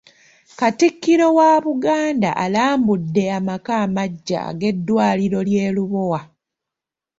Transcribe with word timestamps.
Katikkiro 0.59 1.27
wa 1.37 1.51
Buganda 1.65 2.29
alambudde 2.43 3.23
amaka 3.37 3.73
amaggya 3.85 4.37
ag'eddwaliro 4.49 5.39
ly'e 5.47 5.67
Lubowa. 5.75 6.21